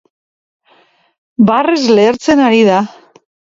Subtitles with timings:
[1.51, 2.83] Barrez lehertzen ari da.